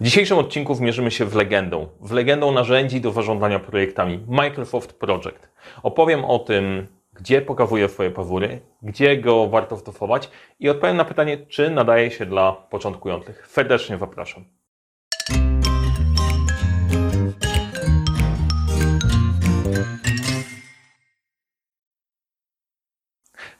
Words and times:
W 0.00 0.04
dzisiejszym 0.04 0.38
odcinku 0.38 0.74
zmierzymy 0.74 1.10
się 1.10 1.24
w 1.24 1.34
legendą. 1.34 1.88
W 2.00 2.12
legendą 2.12 2.52
narzędzi 2.52 3.00
do 3.00 3.12
zarządzania 3.12 3.58
projektami 3.58 4.24
Microsoft 4.28 4.92
Project. 4.92 5.48
Opowiem 5.82 6.24
o 6.24 6.38
tym, 6.38 6.86
gdzie 7.12 7.42
pokazuje 7.42 7.88
swoje 7.88 8.10
pawury, 8.10 8.60
gdzie 8.82 9.16
go 9.16 9.46
warto 9.46 9.76
stosować 9.76 10.30
i 10.60 10.68
odpowiem 10.68 10.96
na 10.96 11.04
pytanie, 11.04 11.46
czy 11.46 11.70
nadaje 11.70 12.10
się 12.10 12.26
dla 12.26 12.52
początkujących. 12.52 13.46
Serdecznie 13.46 13.98
zapraszam. 13.98 14.44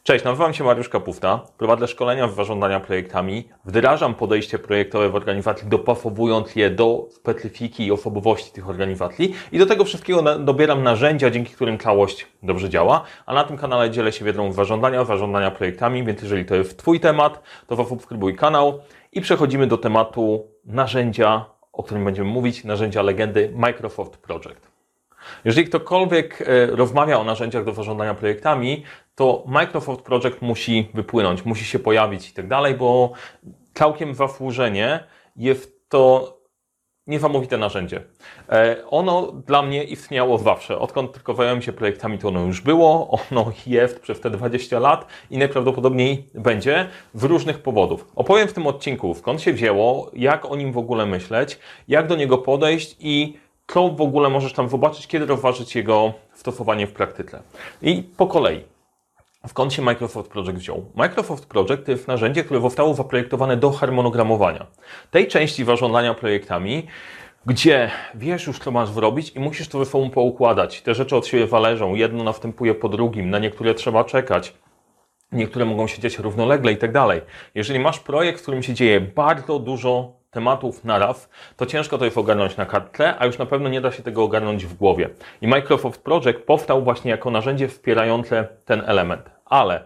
Cześć, 0.03 0.25
nazywam 0.25 0.55
się 0.55 0.65
Mariusz 0.65 0.89
Kapufta, 0.89 1.41
prowadzę 1.59 1.89
szkolenia 1.89 2.27
w 2.27 2.35
zarządzania 2.35 2.81
projektami, 2.81 3.49
wdrażam 3.65 4.15
podejście 4.15 4.59
projektowe 4.59 5.09
w 5.09 5.15
organizacji, 5.15 5.69
dopasowując 5.69 6.57
je 6.57 6.71
do 6.71 7.07
specyfiki 7.11 7.87
i 7.87 7.93
osobowości 7.93 8.53
tych 8.53 8.69
organizacji 8.69 9.35
i 9.53 9.59
do 9.59 9.67
tego 9.67 9.85
wszystkiego 9.85 10.39
dobieram 10.39 10.83
narzędzia, 10.83 11.31
dzięki 11.31 11.55
którym 11.55 11.79
całość 11.79 12.27
dobrze 12.43 12.69
działa, 12.69 13.03
a 13.27 13.35
na 13.35 13.45
tym 13.45 13.57
kanale 13.57 13.91
dzielę 13.91 14.13
się 14.13 14.25
wiedzą 14.25 14.53
zarządzania, 14.53 15.05
zarządzania 15.05 15.51
projektami, 15.51 16.05
więc 16.05 16.23
jeżeli 16.23 16.45
to 16.45 16.55
jest 16.55 16.79
Twój 16.79 17.01
temat, 17.01 17.43
to 17.67 17.77
zasubskrybuj 17.77 18.37
kanał 18.37 18.81
i 19.13 19.21
przechodzimy 19.21 19.67
do 19.67 19.79
tematu 19.79 20.47
narzędzia, 20.65 21.45
o 21.73 21.83
którym 21.83 22.05
będziemy 22.05 22.31
mówić, 22.31 22.65
narzędzia 22.65 23.03
legendy 23.03 23.53
Microsoft 23.55 24.17
Project. 24.17 24.70
Jeżeli 25.45 25.67
ktokolwiek 25.67 26.43
e, 26.43 26.67
rozmawia 26.67 27.19
o 27.19 27.25
narzędziach 27.25 27.65
do 27.65 27.73
zarządzania 27.73 28.15
projektami, 28.15 28.85
to 29.15 29.45
Microsoft 29.47 30.03
Project 30.03 30.43
musi 30.43 30.89
wypłynąć, 30.95 31.45
musi 31.45 31.65
się 31.65 31.79
pojawić 31.79 32.31
i 32.31 32.33
tak 32.33 32.49
dalej, 32.49 32.75
bo 32.75 33.13
całkiem 33.75 34.15
zasłużenie 34.15 35.05
jest 35.37 35.89
to 35.89 36.41
niesamowite 37.07 37.59
narzędzie. 37.59 38.03
E, 38.49 38.77
ono 38.91 39.33
dla 39.47 39.63
mnie 39.63 39.85
istniało 39.85 40.39
zawsze. 40.39 40.79
Odkąd 40.79 41.13
tylko 41.13 41.35
zająłem 41.35 41.63
się 41.63 41.73
projektami, 41.73 42.19
to 42.19 42.29
ono 42.29 42.41
już 42.41 42.61
było, 42.61 43.11
ono 43.31 43.53
jest 43.67 44.01
przez 44.01 44.21
te 44.21 44.31
20 44.31 44.79
lat 44.79 45.07
i 45.31 45.39
najprawdopodobniej 45.39 46.27
będzie 46.35 46.89
z 47.15 47.25
różnych 47.25 47.59
powodów. 47.59 48.07
Opowiem 48.17 48.49
w 48.49 48.53
tym 48.53 48.67
odcinku, 48.67 49.15
skąd 49.15 49.43
się 49.43 49.53
wzięło, 49.53 50.11
jak 50.15 50.45
o 50.45 50.57
nim 50.57 50.73
w 50.73 50.79
ogóle 50.79 51.07
myśleć, 51.07 51.59
jak 51.89 52.07
do 52.07 52.17
niego 52.17 52.39
podejść 52.39 52.97
i 53.01 53.39
co 53.75 53.89
w 53.89 54.01
ogóle 54.01 54.29
możesz 54.29 54.53
tam 54.53 54.69
zobaczyć, 54.69 55.07
kiedy 55.07 55.27
rozważyć 55.27 55.77
jego 55.77 56.13
stosowanie 56.35 56.87
w 56.87 56.93
praktyce. 56.93 57.43
I 57.83 58.03
po 58.17 58.27
kolei. 58.27 58.65
Skąd 59.47 59.73
się 59.73 59.83
Microsoft 59.83 60.31
Project 60.31 60.59
wziął? 60.59 60.85
Microsoft 60.95 61.47
Project 61.47 61.85
to 61.85 61.91
jest 61.91 62.09
narzędzie, 62.09 62.45
które 62.45 62.61
zostało 62.61 62.95
zaprojektowane 62.95 63.57
do 63.57 63.71
harmonogramowania. 63.71 64.67
Tej 65.11 65.29
części 65.29 65.65
zarządzania 65.65 66.15
projektami, 66.15 66.87
gdzie 67.47 67.91
wiesz 68.15 68.47
już, 68.47 68.59
co 68.59 68.71
masz 68.71 68.89
zrobić 68.89 69.37
i 69.37 69.41
musisz 69.41 69.69
to 69.69 69.79
ze 69.79 69.91
sobą 69.91 70.11
poukładać. 70.11 70.83
Te 70.83 70.95
rzeczy 70.95 71.17
od 71.17 71.27
siebie 71.27 71.49
zależą. 71.49 71.95
Jedno 71.95 72.25
następuje 72.25 72.75
po 72.75 72.89
drugim, 72.89 73.31
na 73.31 73.39
niektóre 73.39 73.75
trzeba 73.75 74.05
czekać. 74.05 74.55
Niektóre 75.33 75.65
mogą 75.65 75.87
się 75.87 76.03
dziać 76.03 76.19
równolegle 76.19 76.73
i 76.73 76.77
tak 76.77 76.93
dalej. 76.93 77.21
Jeżeli 77.55 77.81
masz 77.81 77.99
projekt, 77.99 78.39
w 78.39 78.43
którym 78.43 78.63
się 78.63 78.75
dzieje 78.75 79.01
bardzo 79.01 79.59
dużo 79.59 80.20
tematów 80.31 80.85
naraz, 80.85 81.29
to 81.57 81.67
ciężko 81.67 81.99
to 81.99 82.05
jest 82.05 82.19
ogarnąć 82.19 82.57
na 82.57 82.67
kartce, 82.67 83.15
a 83.19 83.27
już 83.27 83.39
na 83.39 83.47
pewno 83.47 83.69
nie 83.69 83.81
da 83.81 83.93
się 83.93 84.03
tego 84.03 84.23
ogarnąć 84.23 84.67
w 84.67 84.75
głowie. 84.75 85.09
I 85.41 85.49
Microsoft 85.49 86.03
Project 86.03 86.39
powstał 86.47 86.83
właśnie 86.83 87.11
jako 87.11 87.31
narzędzie 87.31 87.69
wspierające 87.69 88.49
ten 88.65 88.83
element. 88.87 89.31
Ale 89.45 89.85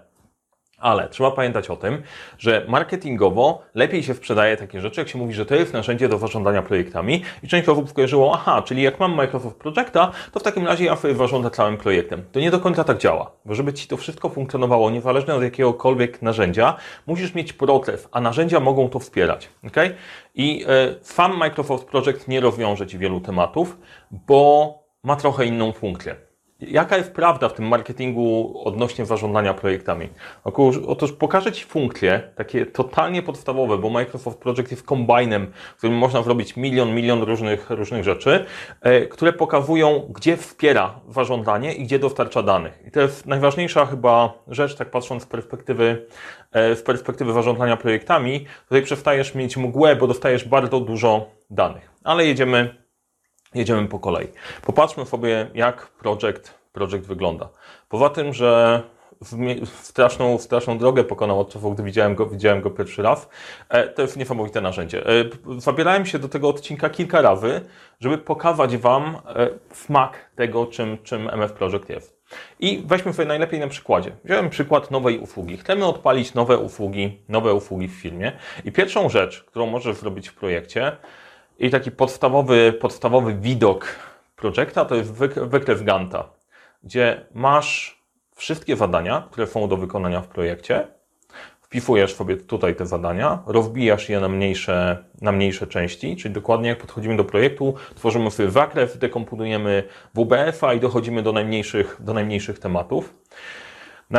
ale 0.84 1.08
trzeba 1.08 1.30
pamiętać 1.30 1.70
o 1.70 1.76
tym, 1.76 2.02
że 2.38 2.64
marketingowo 2.68 3.62
lepiej 3.74 4.02
się 4.02 4.14
sprzedaje 4.14 4.56
takie 4.56 4.80
rzeczy, 4.80 5.00
jak 5.00 5.08
się 5.08 5.18
mówi, 5.18 5.34
że 5.34 5.46
to 5.46 5.54
jest 5.54 5.72
narzędzie 5.72 6.08
do 6.08 6.18
zarządzania 6.18 6.62
projektami 6.62 7.22
i 7.42 7.48
część 7.48 7.68
osób 7.68 7.90
skojarzyło, 7.90 8.32
aha, 8.34 8.62
czyli 8.62 8.82
jak 8.82 9.00
mam 9.00 9.14
Microsoft 9.14 9.56
Projecta, 9.56 10.12
to 10.32 10.40
w 10.40 10.42
takim 10.42 10.66
razie 10.66 10.84
ja 10.84 10.96
zarządzę 11.16 11.50
całym 11.50 11.76
projektem. 11.76 12.24
To 12.32 12.40
nie 12.40 12.50
do 12.50 12.60
końca 12.60 12.84
tak 12.84 12.98
działa, 12.98 13.30
bo 13.44 13.54
żeby 13.54 13.72
Ci 13.72 13.88
to 13.88 13.96
wszystko 13.96 14.28
funkcjonowało, 14.28 14.90
niezależnie 14.90 15.34
od 15.34 15.42
jakiegokolwiek 15.42 16.22
narzędzia, 16.22 16.76
musisz 17.06 17.34
mieć 17.34 17.52
proces, 17.52 18.08
a 18.12 18.20
narzędzia 18.20 18.60
mogą 18.60 18.88
to 18.88 18.98
wspierać. 18.98 19.48
Okay? 19.66 19.94
I 20.34 20.64
y, 20.64 21.04
sam 21.04 21.36
Microsoft 21.36 21.84
Project 21.84 22.28
nie 22.28 22.40
rozwiąże 22.40 22.86
Ci 22.86 22.98
wielu 22.98 23.20
tematów, 23.20 23.78
bo 24.10 24.74
ma 25.02 25.16
trochę 25.16 25.46
inną 25.46 25.72
funkcję. 25.72 26.33
Jaka 26.60 26.96
jest 26.96 27.12
prawda 27.12 27.48
w 27.48 27.54
tym 27.54 27.68
marketingu 27.68 28.54
odnośnie 28.64 29.06
zarządzania 29.06 29.54
projektami? 29.54 30.08
Otóż 30.86 31.12
pokażę 31.12 31.52
Ci 31.52 31.64
funkcje, 31.64 32.22
takie 32.34 32.66
totalnie 32.66 33.22
podstawowe, 33.22 33.78
bo 33.78 33.90
Microsoft 33.90 34.38
Project 34.38 34.70
jest 34.70 34.82
kombajnem, 34.82 35.52
w 35.74 35.78
którym 35.78 35.96
można 35.96 36.22
zrobić 36.22 36.56
milion, 36.56 36.94
milion 36.94 37.22
różnych, 37.22 37.70
różnych 37.70 38.04
rzeczy, 38.04 38.44
e, 38.80 39.06
które 39.06 39.32
pokazują, 39.32 40.10
gdzie 40.14 40.36
wspiera 40.36 41.00
zarządzanie 41.08 41.72
i 41.72 41.84
gdzie 41.84 41.98
dostarcza 41.98 42.42
danych. 42.42 42.82
I 42.86 42.90
to 42.90 43.00
jest 43.00 43.26
najważniejsza 43.26 43.86
chyba 43.86 44.32
rzecz, 44.48 44.76
tak 44.76 44.90
patrząc 44.90 45.22
z 45.22 45.26
perspektywy, 45.26 46.06
z 46.52 46.80
e, 46.80 46.84
perspektywy 46.84 47.32
zarządzania 47.32 47.76
projektami. 47.76 48.46
Tutaj 48.68 48.82
przestajesz 48.82 49.34
mieć 49.34 49.56
mgłę, 49.56 49.96
bo 49.96 50.06
dostajesz 50.06 50.48
bardzo 50.48 50.80
dużo 50.80 51.26
danych. 51.50 51.90
Ale 52.04 52.26
jedziemy 52.26 52.83
jedziemy 53.54 53.88
po 53.88 53.98
kolei. 53.98 54.28
Popatrzmy 54.62 55.06
sobie, 55.06 55.46
jak 55.54 55.86
projekt, 55.86 56.54
projekt 56.72 57.06
wygląda. 57.06 57.48
Poza 57.88 58.10
tym, 58.10 58.32
że 58.32 58.82
straszną, 59.82 60.38
straszną 60.38 60.78
drogę 60.78 61.04
pokonał 61.04 61.40
od 61.40 61.52
czasu, 61.52 61.70
gdy 61.70 61.82
widziałem 61.82 62.14
go, 62.14 62.26
widziałem 62.26 62.60
go 62.60 62.70
pierwszy 62.70 63.02
raz. 63.02 63.28
E, 63.68 63.88
to 63.88 64.02
jest 64.02 64.16
niesamowite 64.16 64.60
narzędzie. 64.60 65.06
E, 65.06 65.24
zabierałem 65.58 66.06
się 66.06 66.18
do 66.18 66.28
tego 66.28 66.48
odcinka 66.48 66.90
kilka 66.90 67.22
razy, 67.22 67.60
żeby 68.00 68.18
pokazać 68.18 68.76
Wam 68.76 69.16
e, 69.26 69.48
smak 69.72 70.30
tego, 70.36 70.66
czym, 70.66 70.98
czym 71.02 71.30
MF 71.30 71.52
Project 71.52 71.88
jest. 71.88 72.24
I 72.60 72.82
weźmy 72.86 73.12
sobie 73.12 73.28
najlepiej 73.28 73.60
na 73.60 73.68
przykładzie. 73.68 74.10
Wziąłem 74.24 74.50
przykład 74.50 74.90
nowej 74.90 75.18
usługi. 75.18 75.56
Chcemy 75.56 75.86
odpalić 75.86 76.34
nowe 76.34 76.58
usługi, 76.58 77.18
nowe 77.28 77.54
usługi 77.54 77.88
w 77.88 77.92
firmie. 77.92 78.32
I 78.64 78.72
pierwszą 78.72 79.08
rzecz, 79.08 79.44
którą 79.44 79.66
możesz 79.66 79.96
zrobić 79.96 80.28
w 80.28 80.34
projekcie, 80.34 80.96
i 81.58 81.70
taki 81.70 81.90
podstawowy, 81.90 82.72
podstawowy 82.72 83.34
widok 83.34 83.86
projekta 84.36 84.84
to 84.84 84.94
jest 84.94 85.12
wykres 85.46 85.82
Ganta, 85.82 86.28
gdzie 86.82 87.26
masz 87.34 87.98
wszystkie 88.34 88.76
zadania, 88.76 89.28
które 89.30 89.46
są 89.46 89.68
do 89.68 89.76
wykonania 89.76 90.20
w 90.20 90.28
projekcie, 90.28 90.86
wpisujesz 91.74 92.14
sobie 92.14 92.36
tutaj 92.36 92.76
te 92.76 92.86
zadania, 92.86 93.42
rozbijasz 93.46 94.08
je 94.08 94.20
na 94.20 94.28
mniejsze, 94.28 95.04
na 95.20 95.32
mniejsze 95.32 95.66
części, 95.66 96.16
czyli 96.16 96.34
dokładnie 96.34 96.68
jak 96.68 96.78
podchodzimy 96.78 97.16
do 97.16 97.24
projektu, 97.24 97.74
tworzymy 97.94 98.30
sobie 98.30 98.50
zakres, 98.50 98.98
dekomponujemy 98.98 99.84
WBF-a 100.14 100.74
i 100.74 100.80
dochodzimy 100.80 101.22
do 101.22 101.32
najmniejszych, 101.32 101.96
do 102.00 102.14
najmniejszych 102.14 102.58
tematów. 102.58 103.14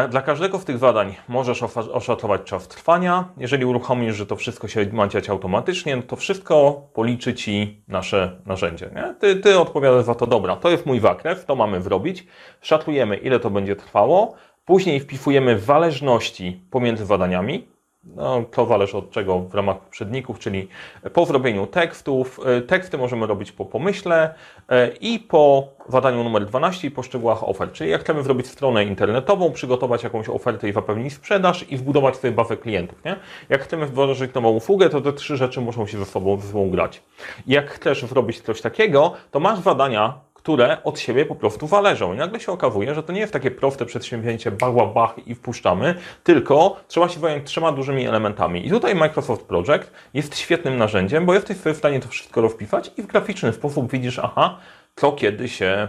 Dla 0.10 0.22
każdego 0.22 0.60
z 0.60 0.66
tych 0.66 0.78
zadań 0.78 1.16
możesz 1.28 1.64
oszacować 1.94 2.42
czas 2.44 2.68
trwania. 2.68 3.30
Jeżeli 3.38 3.66
uruchomisz, 3.66 4.16
że 4.16 4.26
to 4.26 4.36
wszystko 4.36 4.68
się 4.68 4.86
ma 4.92 5.08
automatycznie, 5.30 5.96
no 5.96 6.02
to 6.02 6.16
wszystko 6.16 6.82
policzy 6.94 7.34
Ci 7.34 7.84
nasze 7.88 8.42
narzędzie. 8.46 8.90
Nie? 8.96 9.16
Ty, 9.20 9.36
ty 9.36 9.60
odpowiadasz 9.60 10.06
za 10.06 10.16
to, 10.16 10.28
dobra, 10.28 10.56
to 10.56 10.70
jest 10.70 10.86
mój 10.86 11.00
zakres, 11.00 11.46
to 11.46 11.56
mamy 11.56 11.82
zrobić. 11.82 12.28
Szacujemy, 12.62 13.18
ile 13.18 13.40
to 13.40 13.50
będzie 13.50 13.76
trwało. 13.76 14.36
Później 14.66 15.00
wpisujemy 15.00 15.60
zależności 15.60 16.62
pomiędzy 16.72 17.06
zadaniami. 17.06 17.68
No, 18.06 18.44
to 18.52 18.66
zależy 18.66 18.98
od 18.98 19.12
czego 19.12 19.40
w 19.40 19.56
ramach 19.56 19.80
poprzedników, 19.80 20.40
czyli 20.40 20.68
po 21.14 21.26
zrobieniu 21.26 21.68
tekstów. 21.68 22.40
E, 22.46 22.62
teksty 22.62 22.98
możemy 22.98 23.28
robić 23.28 23.52
po 23.52 23.66
pomyśle 23.66 24.34
e, 24.70 24.88
i 24.88 25.20
po 25.20 25.68
zadaniu 25.90 26.24
numer 26.24 26.46
12 26.46 26.88
i 26.88 26.92
po 26.92 27.04
szczegółach 27.04 27.50
ofert. 27.50 27.74
Czyli 27.74 27.90
jak 27.90 28.02
chcemy 28.02 28.24
zrobić 28.24 28.48
stronę 28.48 28.86
internetową, 28.86 29.52
przygotować 29.52 30.04
jakąś 30.04 30.30
ofertę 30.30 30.70
i 30.70 30.74
zapewnić 30.74 31.14
sprzedaż 31.14 31.72
i 31.72 31.78
wbudować 31.78 32.16
sobie 32.16 32.32
bazę 32.32 32.58
klientów. 32.58 33.04
Nie? 33.06 33.16
Jak 33.50 33.62
chcemy 33.62 33.86
wdrożyć 33.86 34.34
nową 34.34 34.50
usługę, 34.50 34.90
to 34.90 35.02
te 35.02 35.14
trzy 35.14 35.38
rzeczy 35.38 35.62
muszą 35.62 35.88
się 35.88 35.98
ze 35.98 36.06
sobą, 36.06 36.38
ze 36.38 36.48
sobą 36.48 36.70
grać. 36.70 37.02
Jak 37.48 37.70
chcesz 37.70 38.06
zrobić 38.06 38.42
coś 38.42 38.62
takiego, 38.62 39.14
to 39.32 39.40
masz 39.40 39.60
zadania 39.60 40.25
które 40.46 40.84
od 40.84 41.00
siebie 41.00 41.26
po 41.26 41.36
prostu 41.36 41.68
zależą. 41.68 42.14
I 42.14 42.18
nagle 42.18 42.40
się 42.40 42.52
okazuje, 42.52 42.96
że 42.96 43.04
to 43.04 43.14
nie 43.14 43.20
jest 43.20 43.34
takie 43.34 43.52
proste 43.52 43.86
przedsięwzięcie, 43.86 44.52
bach, 44.52 44.94
bach 44.94 45.28
i 45.28 45.36
wpuszczamy, 45.36 45.96
tylko 46.24 46.76
trzeba 46.88 47.10
się 47.10 47.20
zająć 47.20 47.48
trzema 47.48 47.72
dużymi 47.72 48.08
elementami. 48.08 48.68
I 48.68 48.70
tutaj 48.70 48.96
Microsoft 48.96 49.42
Project 49.42 49.92
jest 50.14 50.38
świetnym 50.38 50.78
narzędziem, 50.78 51.26
bo 51.26 51.34
jesteś 51.34 51.58
w 51.58 51.78
stanie 51.78 52.00
to 52.00 52.08
wszystko 52.08 52.42
rozpisać 52.42 52.92
i 52.98 53.02
w 53.02 53.08
graficzny 53.08 53.54
sposób 53.54 53.92
widzisz, 53.92 54.20
aha, 54.20 54.58
co 54.96 55.12
kiedy 55.12 55.50
się 55.50 55.88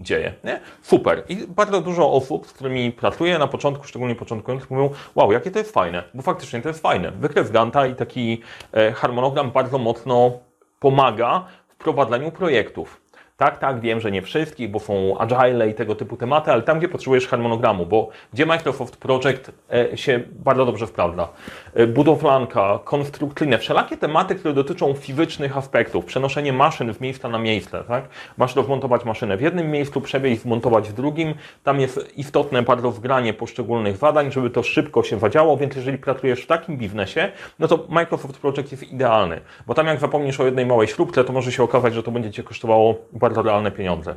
dzieje. 0.00 0.34
Nie? 0.44 0.60
Super. 0.82 1.24
I 1.28 1.36
bardzo 1.36 1.80
dużo 1.80 2.12
osób, 2.12 2.46
z 2.46 2.52
którymi 2.52 2.92
pracuję 2.92 3.38
na 3.38 3.46
początku, 3.46 3.86
szczególnie 3.86 4.14
początkujących, 4.14 4.70
mówią, 4.70 4.90
wow, 5.14 5.32
jakie 5.32 5.50
to 5.50 5.58
jest 5.58 5.72
fajne, 5.72 6.02
bo 6.14 6.22
faktycznie 6.22 6.62
to 6.62 6.68
jest 6.68 6.82
fajne. 6.82 7.10
Wykres 7.10 7.50
Ganta 7.50 7.86
i 7.86 7.94
taki 7.94 8.42
e, 8.72 8.92
harmonogram 8.92 9.50
bardzo 9.50 9.78
mocno 9.78 10.32
pomaga 10.80 11.44
w 11.68 11.76
prowadzeniu 11.76 12.30
projektów. 12.30 13.02
Tak, 13.42 13.58
tak, 13.58 13.80
wiem, 13.80 14.00
że 14.00 14.10
nie 14.10 14.22
wszystkich, 14.22 14.70
bo 14.70 14.80
są 14.80 15.18
agile 15.18 15.68
i 15.68 15.74
tego 15.74 15.94
typu 15.94 16.16
tematy, 16.16 16.52
ale 16.52 16.62
tam, 16.62 16.78
gdzie 16.78 16.88
potrzebujesz 16.88 17.28
harmonogramu, 17.28 17.86
bo 17.86 18.08
gdzie 18.32 18.46
Microsoft 18.46 18.96
Project 18.96 19.52
e, 19.72 19.96
się 19.96 20.20
bardzo 20.32 20.66
dobrze 20.66 20.86
wprawda. 20.86 21.28
E, 21.74 21.86
budowlanka, 21.86 22.78
konstrukcyjne, 22.84 23.58
wszelakie 23.58 23.96
tematy, 23.96 24.34
które 24.34 24.54
dotyczą 24.54 24.94
fizycznych 24.94 25.56
aspektów, 25.56 26.04
przenoszenie 26.04 26.52
maszyn 26.52 26.94
w 26.94 27.00
miejsca 27.00 27.28
na 27.28 27.38
miejsce, 27.38 27.84
tak? 27.88 28.04
Masz 28.38 28.54
wmontować 28.54 29.04
maszynę 29.04 29.36
w 29.36 29.40
jednym 29.40 29.70
miejscu, 29.70 30.00
przewieźć, 30.00 30.42
wmontować 30.42 30.88
w 30.88 30.92
drugim. 30.92 31.34
Tam 31.64 31.80
jest 31.80 32.18
istotne 32.18 32.62
bardzo 32.62 32.90
wgranie 32.90 33.32
poszczególnych 33.34 33.96
zadań, 33.96 34.32
żeby 34.32 34.50
to 34.50 34.62
szybko 34.62 35.02
się 35.02 35.16
wadziało, 35.16 35.56
więc 35.56 35.76
jeżeli 35.76 35.98
pracujesz 35.98 36.42
w 36.42 36.46
takim 36.46 36.76
biznesie, 36.76 37.32
no 37.58 37.68
to 37.68 37.86
Microsoft 37.88 38.38
Project 38.38 38.72
jest 38.72 38.92
idealny, 38.92 39.40
bo 39.66 39.74
tam 39.74 39.86
jak 39.86 40.00
zapomnisz 40.00 40.40
o 40.40 40.44
jednej 40.44 40.66
małej 40.66 40.88
śrubce, 40.88 41.24
to 41.24 41.32
może 41.32 41.52
się 41.52 41.62
okazać, 41.62 41.94
że 41.94 42.02
to 42.02 42.10
będzie 42.10 42.30
Cię 42.30 42.42
kosztowało 42.42 42.94
bardzo 43.12 43.31
realne 43.36 43.70
pieniądze. 43.70 44.14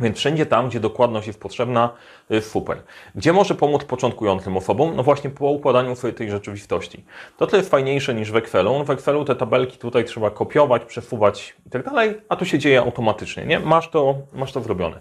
Więc 0.00 0.18
wszędzie 0.18 0.46
tam, 0.46 0.68
gdzie 0.68 0.80
dokładność 0.80 1.26
jest 1.26 1.40
potrzebna, 1.40 1.90
jest 2.30 2.50
super. 2.50 2.82
Gdzie 3.14 3.32
może 3.32 3.54
pomóc 3.54 3.84
początkującym 3.84 4.56
osobom? 4.56 4.96
No 4.96 5.02
właśnie 5.02 5.30
po 5.30 5.46
układaniu 5.46 5.96
sobie 5.96 6.12
tej 6.12 6.30
rzeczywistości. 6.30 7.04
To, 7.36 7.46
co 7.46 7.56
jest 7.56 7.70
fajniejsze 7.70 8.14
niż 8.14 8.32
w 8.32 8.36
Excelu, 8.36 8.84
w 8.84 8.90
Excelu 8.90 9.24
te 9.24 9.36
tabelki 9.36 9.78
tutaj 9.78 10.04
trzeba 10.04 10.30
kopiować, 10.30 10.84
przesuwać 10.84 11.56
i 11.66 11.70
tak 11.70 11.84
dalej, 11.84 12.20
a 12.28 12.36
tu 12.36 12.44
się 12.44 12.58
dzieje 12.58 12.80
automatycznie, 12.80 13.44
nie? 13.46 13.60
Masz 13.60 13.90
to, 13.90 14.14
masz 14.32 14.52
to 14.52 14.60
zrobione. 14.60 15.00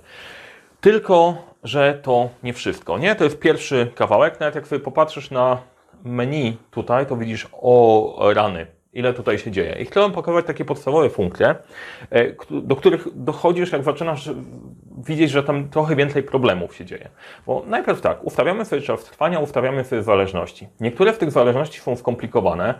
Tylko, 0.82 1.38
że 1.64 2.00
to 2.04 2.30
nie 2.44 2.54
wszystko, 2.54 2.98
nie? 2.98 3.16
To 3.16 3.24
jest 3.24 3.40
pierwszy 3.40 3.92
kawałek, 3.96 4.40
nawet 4.40 4.56
jak 4.56 4.68
sobie 4.68 4.80
popatrzysz 4.82 5.32
na 5.32 5.58
menu 6.04 6.58
tutaj, 6.72 7.06
to 7.06 7.18
widzisz, 7.18 7.48
o 7.52 8.16
rany, 8.34 8.68
ile 9.00 9.14
tutaj 9.14 9.40
się 9.40 9.52
dzieje. 9.52 9.76
I 9.80 9.86
chcę 9.86 10.00
Wam 10.00 10.12
pokazać 10.12 10.46
takie 10.46 10.66
podstawowe 10.66 11.10
funkcje, 11.10 11.56
e, 12.12 12.26
do 12.52 12.76
których 12.76 13.08
dochodzisz, 13.16 13.72
jak 13.72 13.84
zaczynasz 13.84 14.30
widzieć, 15.06 15.32
że 15.32 15.44
tam 15.44 15.70
trochę 15.70 15.96
więcej 15.96 16.24
problemów 16.24 16.76
się 16.76 16.86
dzieje. 16.86 17.10
Bo 17.46 17.64
najpierw 17.68 18.02
tak, 18.02 18.24
ustawiamy 18.24 18.66
sobie 18.66 18.82
czas 18.82 19.04
trwania, 19.04 19.40
ustawiamy 19.40 19.84
sobie 19.84 20.04
zależności. 20.04 20.68
Niektóre 20.80 21.14
z 21.14 21.18
tych 21.18 21.32
zależności 21.32 21.80
są 21.80 21.96
skomplikowane, 21.96 22.74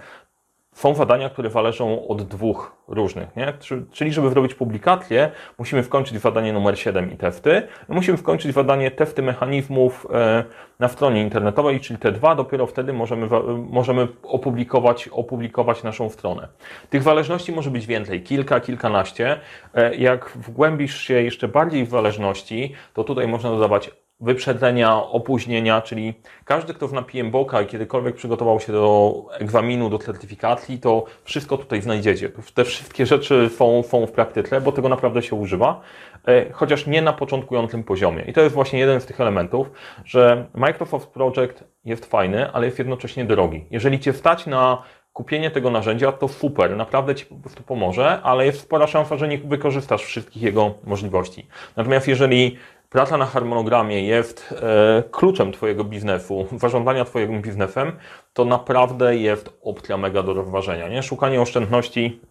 są 0.74 0.96
zadania, 0.96 1.30
które 1.30 1.50
zależą 1.50 2.08
od 2.08 2.24
dwóch 2.24 2.76
różnych. 2.88 3.36
Nie? 3.36 3.54
Czyli, 3.92 4.14
żeby 4.14 4.30
zrobić 4.30 4.54
publikację, 4.54 5.32
musimy 5.58 5.84
wkończyć 5.84 6.20
zadanie 6.20 6.54
numer 6.54 6.80
7 6.80 7.14
i 7.14 7.18
testy. 7.18 7.68
Musimy 7.88 8.18
wkończyć 8.18 8.54
zadanie 8.54 8.92
testy 8.92 9.22
mechanizmów 9.22 10.08
e, 10.14 10.44
na 10.80 10.88
stronie 10.88 11.22
internetowej, 11.22 11.80
czyli 11.80 12.00
te 12.00 12.12
dwa, 12.12 12.36
dopiero 12.36 12.68
wtedy 12.68 12.94
możemy, 12.94 13.28
możemy 13.70 14.08
opublikować, 14.24 15.08
opublikować 15.08 15.84
naszą 15.84 16.10
stronę. 16.10 16.48
Tych 16.90 17.04
zależności 17.04 17.52
może 17.52 17.72
być 17.72 17.86
więcej, 17.86 18.24
kilka, 18.24 18.60
kilkanaście. 18.60 19.40
E, 19.74 19.96
jak 19.96 20.30
wgłębisz 20.36 21.00
się 21.00 21.14
jeszcze 21.14 21.48
bardziej 21.48 21.86
w 21.86 21.90
zależności, 21.90 22.74
to 22.94 23.04
tutaj 23.04 23.28
można 23.28 23.50
dodawać 23.50 23.92
wyprzedzenia, 24.20 24.96
opóźnienia, 24.96 25.82
czyli 25.82 26.14
każdy, 26.46 26.74
kto 26.74 26.88
w 26.88 27.04
PMBOK 27.06 27.54
i 27.64 27.66
kiedykolwiek 27.66 28.16
przygotował 28.16 28.60
się 28.60 28.74
do 28.74 29.26
egzaminu, 29.32 29.90
do 29.90 30.00
certyfikacji, 30.00 30.80
to 30.80 31.06
wszystko 31.24 31.58
tutaj 31.58 31.82
znajdziecie. 31.82 32.32
Te 32.54 32.66
wszystkie 32.66 33.06
rzeczy 33.06 33.50
są, 33.50 33.84
są 33.84 34.08
w 34.08 34.12
praktyce, 34.12 34.62
bo 34.62 34.72
tego 34.72 34.90
naprawdę 34.90 35.22
się 35.22 35.36
używa, 35.36 35.82
e, 36.28 36.52
chociaż 36.52 36.88
nie 36.88 37.02
na 37.02 37.14
początkującym 37.14 37.84
poziomie. 37.84 38.24
I 38.24 38.34
to 38.34 38.42
jest 38.42 38.56
właśnie 38.56 38.80
jeden 38.80 39.02
z 39.02 39.06
tych 39.06 39.22
elementów, 39.22 39.72
że 40.06 40.46
Microsoft 40.54 41.10
Project 41.10 41.64
jest 41.86 42.06
fajny, 42.06 42.52
ale 42.52 42.66
jest 42.66 42.80
jednocześnie 42.80 43.26
drogi. 43.26 43.66
Jeżeli 43.72 44.00
Cię 44.00 44.14
stać 44.14 44.46
na 44.46 44.84
kupienie 45.14 45.52
tego 45.52 45.70
narzędzia, 45.70 46.12
to 46.12 46.28
super, 46.28 46.78
naprawdę 46.78 47.16
Ci 47.16 47.26
po 47.26 47.36
prostu 47.36 47.64
pomoże, 47.64 48.22
ale 48.24 48.46
jest 48.46 48.60
spora 48.60 48.88
szansa, 48.88 49.18
że 49.18 49.28
nie 49.28 49.38
wykorzystasz 49.38 50.04
wszystkich 50.04 50.44
jego 50.44 50.74
możliwości. 50.84 51.48
Natomiast 51.76 52.08
jeżeli 52.08 52.58
praca 52.90 53.18
na 53.18 53.26
harmonogramie 53.26 54.04
jest 54.04 54.56
e, 54.62 55.04
kluczem 55.12 55.52
Twojego 55.52 55.84
biznesu, 55.84 56.48
zarządzania 56.58 57.06
Twoim 57.06 57.42
biznesem, 57.42 57.92
to 58.34 58.46
naprawdę 58.46 59.18
jest 59.18 59.60
opcja 59.64 59.98
mega 59.98 60.24
do 60.24 60.34
rozważenia. 60.34 60.88
Nie? 60.88 61.04
Szukanie 61.04 61.42
oszczędności 61.42 62.22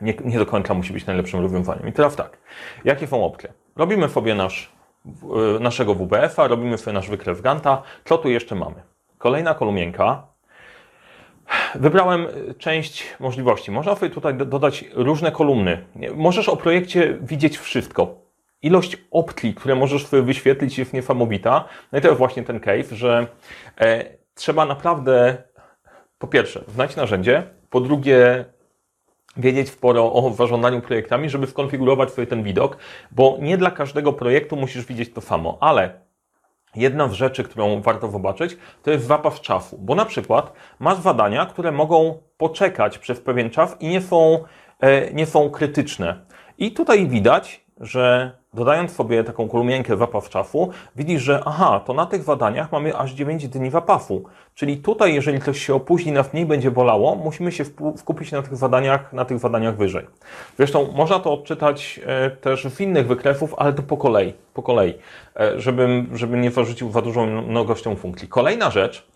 nie, 0.00 0.14
nie 0.24 0.38
do 0.38 0.46
końca 0.46 0.74
musi 0.74 0.92
być 0.92 1.06
najlepszym 1.06 1.40
rozwiązaniem. 1.40 1.88
I 1.88 1.92
teraz 1.92 2.16
tak, 2.16 2.38
jakie 2.84 3.06
są 3.06 3.24
opcje? 3.24 3.52
Robimy 3.76 4.08
sobie 4.08 4.34
nasz, 4.34 4.72
e, 5.56 5.60
naszego 5.60 5.94
WBF-a, 5.94 6.48
robimy 6.48 6.78
sobie 6.78 6.94
nasz 6.94 7.10
wykres 7.10 7.40
Ganta. 7.40 7.82
Co 8.04 8.18
tu 8.18 8.28
jeszcze 8.28 8.54
mamy? 8.54 8.82
Kolejna 9.18 9.54
kolumnienka. 9.54 10.26
Wybrałem 11.74 12.26
część 12.58 13.16
możliwości. 13.20 13.70
Można 13.70 13.96
sobie 13.96 14.10
tutaj 14.10 14.34
dodać 14.34 14.84
różne 14.94 15.32
kolumny. 15.32 15.84
Możesz 16.14 16.48
o 16.48 16.56
projekcie 16.56 17.18
widzieć 17.20 17.58
wszystko 17.58 18.27
ilość 18.62 18.96
opcji, 19.10 19.54
które 19.54 19.74
możesz 19.74 20.06
wyświetlić 20.06 20.78
jest 20.78 20.92
niesamowita. 20.92 21.64
No 21.92 21.98
i 21.98 22.02
to 22.02 22.08
jest 22.08 22.18
właśnie 22.18 22.42
ten 22.42 22.60
case, 22.60 22.96
że 22.96 23.26
e, 23.80 24.04
trzeba 24.34 24.64
naprawdę 24.64 25.42
po 26.18 26.26
pierwsze 26.26 26.64
znać 26.68 26.96
narzędzie, 26.96 27.42
po 27.70 27.80
drugie 27.80 28.44
wiedzieć 29.36 29.68
sporo 29.68 30.12
o 30.12 30.30
zarządzaniu 30.30 30.80
projektami, 30.80 31.30
żeby 31.30 31.46
skonfigurować 31.46 32.10
sobie 32.10 32.26
ten 32.26 32.42
widok, 32.42 32.76
bo 33.10 33.36
nie 33.40 33.58
dla 33.58 33.70
każdego 33.70 34.12
projektu 34.12 34.56
musisz 34.56 34.86
widzieć 34.86 35.12
to 35.12 35.20
samo, 35.20 35.58
ale 35.60 36.08
Jedna 36.74 37.08
z 37.08 37.12
rzeczy, 37.12 37.44
którą 37.44 37.82
warto 37.82 38.10
zobaczyć, 38.10 38.56
to 38.82 38.90
jest 38.90 39.06
zapas 39.06 39.40
czasu, 39.40 39.78
bo 39.78 39.94
na 39.94 40.04
przykład 40.04 40.52
masz 40.78 40.98
zadania, 40.98 41.46
które 41.46 41.72
mogą 41.72 42.18
poczekać 42.36 42.98
przez 42.98 43.20
pewien 43.20 43.50
czas 43.50 43.76
i 43.80 43.88
nie 43.88 44.00
są, 44.00 44.44
e, 44.80 45.12
nie 45.12 45.26
są 45.26 45.50
krytyczne. 45.50 46.26
I 46.58 46.72
tutaj 46.72 47.06
widać, 47.06 47.64
że 47.80 48.32
dodając 48.54 48.92
sobie 48.92 49.24
taką 49.24 49.48
kolumnienkę 49.48 49.96
zapas 49.96 50.28
czasu, 50.28 50.70
widzisz, 50.96 51.22
że 51.22 51.42
aha, 51.46 51.80
to 51.86 51.94
na 51.94 52.06
tych 52.06 52.22
zadaniach 52.22 52.72
mamy 52.72 52.96
aż 52.96 53.12
9 53.12 53.48
dni 53.48 53.70
zapasu. 53.70 54.24
Czyli 54.54 54.76
tutaj, 54.76 55.14
jeżeli 55.14 55.40
coś 55.40 55.66
się 55.66 55.74
opóźni, 55.74 56.12
nas 56.12 56.32
mniej 56.32 56.46
będzie 56.46 56.70
bolało, 56.70 57.14
musimy 57.14 57.52
się 57.52 57.64
skupić 57.96 58.32
na 58.32 58.42
tych 58.42 58.56
zadaniach, 58.56 59.12
na 59.12 59.24
tych 59.24 59.38
zadaniach 59.38 59.76
wyżej. 59.76 60.06
Zresztą 60.56 60.92
można 60.92 61.18
to 61.18 61.32
odczytać 61.32 62.00
e, 62.06 62.30
też 62.30 62.64
z 62.64 62.80
innych 62.80 63.06
wykresów, 63.06 63.54
ale 63.56 63.72
to 63.72 63.82
po 63.82 63.96
kolei, 63.96 64.34
po 64.54 64.62
kolei, 64.62 64.94
e, 65.40 65.60
żebym, 65.60 66.10
żebym 66.14 66.40
nie 66.40 66.50
zarzucił 66.50 66.90
za 66.90 67.02
dużą 67.02 67.26
mnogością 67.26 67.96
funkcji. 67.96 68.28
Kolejna 68.28 68.70
rzecz 68.70 69.06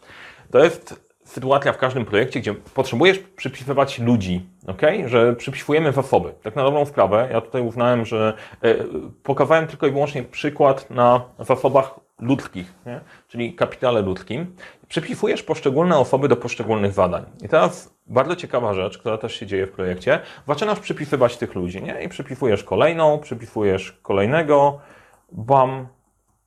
to 0.50 0.64
jest 0.64 1.11
sytuacja 1.32 1.72
w 1.72 1.78
każdym 1.78 2.04
projekcie, 2.04 2.40
gdzie 2.40 2.54
potrzebujesz 2.54 3.18
przypisywać 3.18 3.98
ludzi, 3.98 4.46
ok? 4.66 4.82
Że 5.06 5.36
przypisujemy 5.36 5.92
zasoby. 5.92 6.34
Tak 6.42 6.56
na 6.56 6.62
dobrą 6.62 6.84
sprawę, 6.84 7.28
ja 7.32 7.40
tutaj 7.40 7.62
uznałem, 7.62 8.04
że 8.04 8.34
e, 8.62 8.74
pokazałem 9.22 9.66
tylko 9.66 9.86
i 9.86 9.90
wyłącznie 9.90 10.22
przykład 10.22 10.90
na 10.90 11.24
zasobach 11.38 12.00
ludzkich, 12.20 12.74
nie? 12.86 13.00
czyli 13.28 13.54
kapitale 13.54 14.02
ludzkim. 14.02 14.56
Przypisujesz 14.88 15.42
poszczególne 15.42 15.98
osoby 15.98 16.28
do 16.28 16.36
poszczególnych 16.36 16.92
zadań. 16.92 17.24
I 17.44 17.48
teraz 17.48 17.94
bardzo 18.06 18.36
ciekawa 18.36 18.74
rzecz, 18.74 18.98
która 18.98 19.18
też 19.18 19.34
się 19.34 19.46
dzieje 19.46 19.66
w 19.66 19.72
projekcie. 19.72 20.20
Zaczynasz 20.48 20.80
przypisywać 20.80 21.36
tych 21.36 21.54
ludzi, 21.54 21.82
nie? 21.82 22.02
I 22.02 22.08
przypisujesz 22.08 22.64
kolejną, 22.64 23.18
przypisujesz 23.18 23.92
kolejnego, 24.02 24.80
bam, 25.32 25.86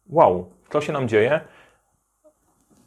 wow, 0.10 0.50
co 0.70 0.82
się 0.82 0.94
nam 0.94 1.08
dzieje? 1.08 1.42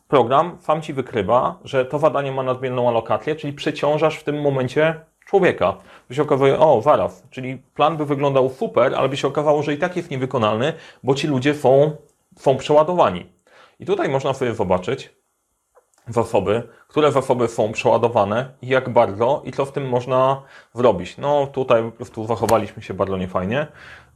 Program 0.09 0.59
sam 0.61 0.83
ci 0.83 0.93
wykrywa, 0.93 1.59
że 1.65 1.85
to 1.85 1.99
zadanie 1.99 2.33
ma 2.33 2.43
nadmierną 2.43 2.89
alokację, 2.89 3.37
czyli 3.37 3.53
przeciążasz 3.53 4.17
w 4.17 4.25
tym 4.25 4.41
momencie 4.41 5.01
człowieka. 5.27 5.77
To 6.09 6.15
się 6.15 6.23
okazuje, 6.23 6.59
o, 6.59 6.83
zaraz, 6.83 7.23
czyli 7.31 7.59
plan 7.75 7.97
by 7.97 8.07
wyglądał 8.07 8.51
super, 8.51 8.95
ale 8.95 9.09
by 9.09 9.17
się 9.17 9.29
okazało, 9.29 9.63
że 9.63 9.75
i 9.75 9.79
tak 9.79 9.97
jest 9.97 10.11
niewykonalny, 10.11 10.73
bo 11.03 11.15
ci 11.15 11.27
ludzie 11.27 11.55
są, 11.55 11.97
są 12.37 12.57
przeładowani. 12.57 13.27
I 13.81 13.87
tutaj 13.87 14.09
można 14.09 14.35
sobie 14.35 14.55
zobaczyć 14.55 15.19
zasoby, 16.09 16.63
które 16.89 17.13
zasoby 17.13 17.49
są 17.49 17.73
przeładowane 17.73 18.49
jak 18.63 18.89
bardzo 18.89 19.43
i 19.45 19.53
co 19.53 19.65
w 19.65 19.73
tym 19.73 19.89
można 19.89 20.43
zrobić. 20.75 21.19
No 21.19 21.47
tutaj 21.47 21.83
po 21.83 21.91
prostu 21.91 22.27
zachowaliśmy 22.27 22.83
się 22.83 22.95
bardzo 22.95 23.17
niefajnie. 23.17 23.67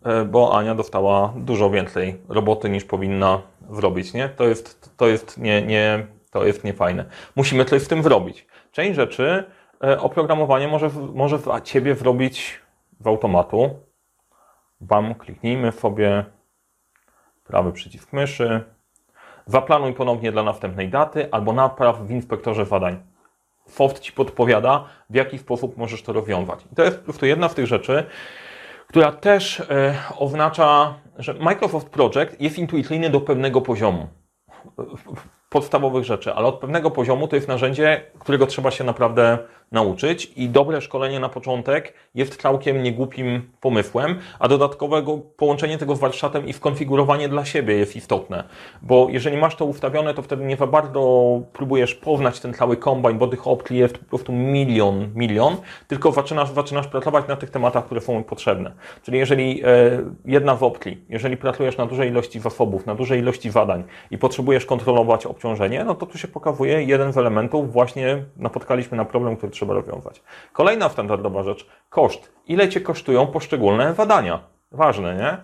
E, 0.04 0.24
bo 0.24 0.58
Ania 0.58 0.74
dostała 0.74 1.32
dużo 1.36 1.70
więcej 1.70 2.20
roboty 2.28 2.70
niż 2.70 2.84
powinna 2.84 3.42
zrobić, 3.72 4.14
nie? 4.14 4.28
To 4.28 4.44
jest, 4.44 4.96
to 4.96 5.06
jest, 5.06 5.38
nie, 5.38 5.62
nie, 5.62 6.06
to 6.30 6.44
jest 6.44 6.64
niefajne. 6.64 7.04
Musimy 7.36 7.64
coś 7.64 7.82
z 7.82 7.88
tym 7.88 8.02
zrobić. 8.02 8.46
Część 8.72 8.96
rzeczy 8.96 9.44
e, 9.84 10.00
oprogramowanie 10.00 10.68
może, 10.68 10.90
może 11.14 11.38
za 11.38 11.60
Ciebie 11.60 11.94
zrobić 11.94 12.60
w 13.00 13.06
automatu. 13.06 13.70
Bam, 14.80 15.14
kliknijmy 15.14 15.72
sobie 15.72 16.24
prawy 17.44 17.72
przycisk 17.72 18.12
myszy. 18.12 18.64
Zaplanuj 19.46 19.92
ponownie 19.92 20.32
dla 20.32 20.42
następnej 20.42 20.88
daty 20.88 21.28
albo 21.30 21.52
napraw 21.52 22.06
w 22.06 22.10
inspektorze 22.10 22.66
zadań. 22.66 23.02
Soft 23.66 24.00
Ci 24.00 24.12
podpowiada, 24.12 24.84
w 25.10 25.14
jaki 25.14 25.38
sposób 25.38 25.76
możesz 25.76 26.02
to 26.02 26.12
rozwiązać. 26.12 26.60
I 26.72 26.74
to 26.74 26.84
jest 26.84 26.98
po 26.98 27.04
prostu 27.04 27.26
jedna 27.26 27.48
z 27.48 27.54
tych 27.54 27.66
rzeczy, 27.66 28.06
która 28.88 29.12
też 29.12 29.60
e, 29.60 29.94
oznacza, 30.18 30.94
że 31.18 31.34
Microsoft 31.34 31.88
Project 31.88 32.40
jest 32.40 32.58
intuicyjny 32.58 33.10
do 33.10 33.20
pewnego 33.20 33.60
poziomu 33.60 34.06
podstawowych 35.48 36.04
rzeczy, 36.04 36.34
ale 36.34 36.46
od 36.46 36.58
pewnego 36.58 36.90
poziomu 36.90 37.28
to 37.28 37.36
jest 37.36 37.48
narzędzie, 37.48 38.02
którego 38.18 38.46
trzeba 38.46 38.70
się 38.70 38.84
naprawdę 38.84 39.38
nauczyć 39.72 40.32
i 40.36 40.48
dobre 40.48 40.80
szkolenie 40.80 41.20
na 41.20 41.28
początek 41.28 41.94
jest 42.14 42.42
całkiem 42.42 42.82
niegłupim 42.82 43.50
pomysłem, 43.60 44.18
a 44.38 44.48
dodatkowego 44.48 45.18
połączenie 45.36 45.78
tego 45.78 45.96
z 45.96 46.00
warsztatem 46.00 46.46
i 46.46 46.52
skonfigurowanie 46.52 47.28
dla 47.28 47.44
siebie 47.44 47.74
jest 47.74 47.96
istotne, 47.96 48.44
bo 48.82 49.06
jeżeli 49.10 49.36
masz 49.36 49.56
to 49.56 49.64
ustawione, 49.64 50.14
to 50.14 50.22
wtedy 50.22 50.44
nie 50.44 50.56
za 50.56 50.66
bardzo 50.66 51.40
próbujesz 51.52 51.94
poznać 51.94 52.40
ten 52.40 52.54
cały 52.54 52.76
kombajn, 52.76 53.18
bo 53.18 53.26
tych 53.26 53.46
opcji 53.46 53.78
jest 53.78 53.98
po 53.98 54.04
prostu 54.04 54.32
milion, 54.32 55.08
milion, 55.14 55.56
tylko 55.88 56.12
zaczynasz, 56.12 56.50
zaczynasz 56.50 56.86
pracować 56.86 57.28
na 57.28 57.36
tych 57.36 57.50
tematach, 57.50 57.84
które 57.84 58.00
są 58.00 58.24
potrzebne. 58.24 58.72
Czyli 59.02 59.18
jeżeli 59.18 59.62
e, 59.64 59.66
jedna 60.24 60.54
w 60.54 60.62
opcji, 60.62 61.04
jeżeli 61.08 61.36
pracujesz 61.36 61.76
na 61.76 61.86
dużej 61.86 62.08
ilości 62.08 62.40
zasobów, 62.40 62.86
na 62.86 62.94
dużej 62.94 63.20
ilości 63.20 63.50
zadań 63.50 63.84
i 64.10 64.18
potrzebujesz 64.18 64.66
kontrolować 64.66 65.26
obciążenie, 65.26 65.84
no 65.84 65.94
to 65.94 66.06
tu 66.06 66.18
się 66.18 66.28
pokazuje 66.28 66.82
jeden 66.82 67.12
z 67.12 67.18
elementów, 67.18 67.72
właśnie 67.72 68.24
napotkaliśmy 68.36 68.96
na 68.96 69.04
problem, 69.04 69.36
który 69.36 69.52
trzeba 69.52 69.61
rozwiązać. 69.70 70.22
Kolejna 70.52 70.88
standardowa 70.88 71.42
rzecz, 71.42 71.66
koszt. 71.90 72.32
Ile 72.46 72.68
Cię 72.68 72.80
kosztują 72.80 73.26
poszczególne 73.26 73.94
zadania? 73.94 74.40
Ważne, 74.72 75.14
nie? 75.14 75.36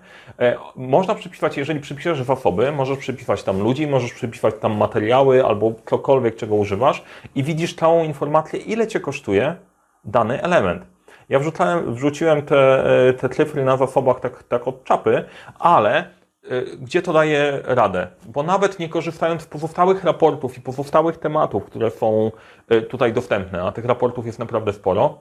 E, 0.46 0.56
można 0.76 1.14
przypisać, 1.14 1.56
jeżeli 1.56 1.80
przypiszesz 1.80 2.22
zasoby, 2.22 2.72
możesz 2.72 2.98
przypisać 2.98 3.42
tam 3.42 3.60
ludzi, 3.60 3.86
możesz 3.86 4.12
przypisać 4.12 4.54
tam 4.60 4.76
materiały 4.76 5.44
albo 5.44 5.72
cokolwiek, 5.86 6.36
czego 6.36 6.54
używasz 6.54 7.02
i 7.34 7.42
widzisz 7.42 7.74
całą 7.74 8.04
informację, 8.04 8.60
ile 8.60 8.86
Cię 8.86 9.00
kosztuje 9.00 9.56
dany 10.04 10.42
element. 10.42 10.82
Ja 11.28 11.38
wrzucałem, 11.38 11.94
wrzuciłem 11.94 12.42
te, 12.42 12.84
e, 13.08 13.12
te 13.12 13.28
cyfry 13.28 13.64
na 13.64 13.76
zasobach 13.76 14.20
tak, 14.20 14.42
tak 14.42 14.68
od 14.68 14.84
czapy, 14.84 15.24
ale 15.58 16.17
gdzie 16.80 17.02
to 17.02 17.12
daje 17.12 17.60
radę? 17.64 18.06
Bo 18.26 18.42
nawet 18.42 18.78
nie 18.78 18.88
korzystając 18.88 19.42
z 19.42 19.46
pozostałych 19.46 20.04
raportów 20.04 20.58
i 20.58 20.60
pozostałych 20.60 21.16
tematów, 21.16 21.64
które 21.64 21.90
są 21.90 22.30
tutaj 22.88 23.12
dostępne, 23.12 23.62
a 23.62 23.72
tych 23.72 23.84
raportów 23.84 24.26
jest 24.26 24.38
naprawdę 24.38 24.72
sporo, 24.72 25.18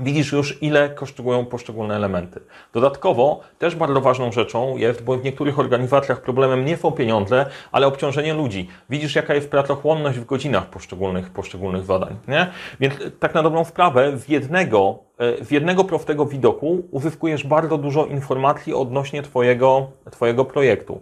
widzisz 0.00 0.32
już, 0.32 0.62
ile 0.62 0.88
kosztują 0.88 1.46
poszczególne 1.46 1.96
elementy. 1.96 2.40
Dodatkowo 2.72 3.40
też 3.58 3.76
bardzo 3.76 4.00
ważną 4.00 4.32
rzeczą 4.32 4.76
jest, 4.76 5.04
bo 5.04 5.16
w 5.16 5.24
niektórych 5.24 5.58
organizacjach 5.58 6.22
problemem 6.22 6.64
nie 6.64 6.76
są 6.76 6.92
pieniądze, 6.92 7.46
ale 7.72 7.86
obciążenie 7.86 8.34
ludzi. 8.34 8.68
Widzisz, 8.90 9.14
jaka 9.14 9.34
jest 9.34 9.50
pracochłonność 9.50 10.18
w 10.18 10.24
godzinach 10.24 10.66
poszczególnych, 10.66 11.30
poszczególnych 11.30 11.84
zadań. 11.84 12.16
Nie? 12.28 12.46
Więc 12.80 12.94
tak 13.20 13.34
na 13.34 13.42
dobrą 13.42 13.64
sprawę, 13.64 14.18
z 14.18 14.28
jednego, 14.28 14.98
z 15.42 15.50
jednego 15.50 15.84
prostego 15.84 16.26
widoku 16.26 16.82
uzyskujesz 16.90 17.46
bardzo 17.46 17.78
dużo 17.78 18.06
informacji 18.06 18.74
odnośnie 18.74 19.22
Twojego, 19.22 19.90
twojego 20.10 20.44
projektu. 20.44 21.00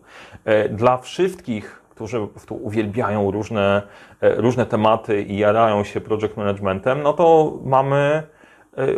Dla 0.70 0.98
wszystkich 0.98 1.82
którzy 1.90 2.18
po 2.18 2.26
prostu 2.26 2.54
uwielbiają 2.54 3.30
różne, 3.30 3.82
różne 4.20 4.66
tematy 4.66 5.22
i 5.22 5.38
jarają 5.38 5.84
się 5.84 6.00
project 6.00 6.36
managementem, 6.36 7.02
no 7.02 7.12
to 7.12 7.52
mamy 7.64 8.22
E, 8.22 8.41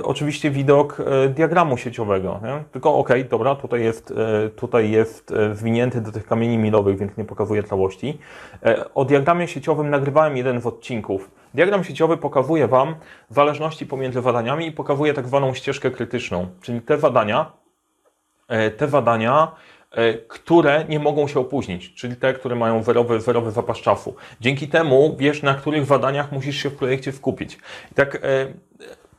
oczywiście 0.02 0.50
widok 0.50 1.00
e, 1.00 1.28
diagramu 1.28 1.76
sieciowego. 1.76 2.40
Nie? 2.42 2.64
Tylko 2.72 2.94
ok, 2.94 3.08
dobra, 3.30 3.54
tutaj 3.54 3.82
jest, 3.82 4.10
e, 4.10 4.48
tutaj 4.48 4.90
jest 4.90 5.34
zwinięty 5.52 6.00
do 6.00 6.12
tych 6.12 6.26
kamieni 6.26 6.58
milowych, 6.58 6.98
więc 6.98 7.16
nie 7.16 7.24
pokazuje 7.24 7.62
całości. 7.62 8.18
O 8.94 9.04
diagramie 9.04 9.48
sieciowym 9.48 9.90
nagrywałem 9.90 10.36
jeden 10.36 10.60
z 10.60 10.66
odcinków. 10.66 11.30
Diagram 11.54 11.84
sieciowy 11.84 12.16
pokazuje 12.16 12.68
Wam 12.68 12.94
zależności 13.30 13.86
pomiędzy 13.86 14.22
zadaniami 14.22 14.66
i 14.66 14.72
pokazuje 14.72 15.14
tak 15.14 15.26
zwaną 15.26 15.54
ścieżkę 15.54 15.90
krytyczną, 15.90 16.46
czyli 16.62 16.80
te 16.80 16.98
zadania, 16.98 17.52
te 18.76 18.88
zadania, 18.88 19.52
które 20.28 20.84
nie 20.88 20.98
mogą 20.98 21.28
się 21.28 21.40
opóźnić, 21.40 21.94
czyli 21.94 22.16
te, 22.16 22.34
które 22.34 22.56
mają 22.56 22.82
zerowy, 22.82 23.20
zerowy 23.20 23.50
zapas 23.50 23.78
czasu. 23.78 24.14
Dzięki 24.40 24.68
temu 24.68 25.16
wiesz, 25.18 25.42
na 25.42 25.54
których 25.54 25.86
zadaniach 25.86 26.32
musisz 26.32 26.56
się 26.56 26.70
w 26.70 26.76
projekcie 26.76 27.12
skupić. 27.12 27.58
I 27.92 27.94
tak 27.94 28.18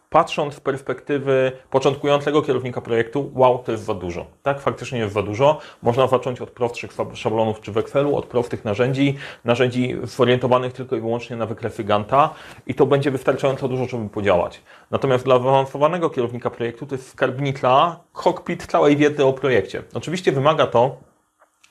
patrząc 0.09 0.53
z 0.53 0.59
perspektywy 0.59 1.51
początkującego 1.69 2.41
kierownika 2.41 2.81
projektu, 2.81 3.31
wow, 3.33 3.63
to 3.65 3.71
jest 3.71 3.83
za 3.83 3.93
dużo. 3.93 4.25
Tak, 4.43 4.59
faktycznie 4.59 4.99
jest 4.99 5.13
za 5.13 5.21
dużo. 5.21 5.59
Można 5.81 6.07
zacząć 6.07 6.41
od 6.41 6.49
prostszych 6.49 6.91
szablonów 7.13 7.61
czy 7.61 7.71
w 7.71 7.77
Excelu, 7.77 8.15
od 8.15 8.25
prostych 8.25 8.65
narzędzi, 8.65 9.17
narzędzi 9.45 9.95
zorientowanych 10.03 10.73
tylko 10.73 10.95
i 10.95 10.99
wyłącznie 10.99 11.35
na 11.35 11.45
wykresy 11.45 11.83
Ganta 11.83 12.33
i 12.67 12.75
to 12.75 12.85
będzie 12.85 13.11
wystarczająco 13.11 13.67
dużo, 13.67 13.85
żeby 13.85 14.09
podziałać. 14.09 14.61
Natomiast 14.91 15.25
dla 15.25 15.39
zaawansowanego 15.39 16.09
kierownika 16.09 16.49
projektu 16.49 16.85
to 16.85 16.95
jest 16.95 17.09
skarbnica, 17.09 17.99
cockpit 18.13 18.65
całej 18.65 18.97
wiedzy 18.97 19.25
o 19.25 19.33
projekcie. 19.33 19.83
Oczywiście 19.93 20.31
wymaga 20.31 20.67
to 20.67 20.97